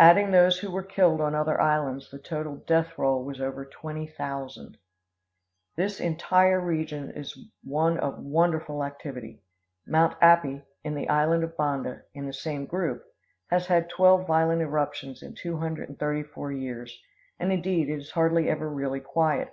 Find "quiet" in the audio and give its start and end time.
18.98-19.50